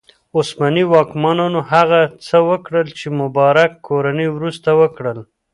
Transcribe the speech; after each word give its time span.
عثماني 0.37 0.83
واکمنانو 0.93 1.59
هغه 1.71 2.01
څه 2.25 2.37
وکړل 2.49 2.87
چې 2.99 3.07
مبارک 3.21 3.71
کورنۍ 3.87 4.27
وروسته 4.31 4.69
وکړل. 4.81 5.19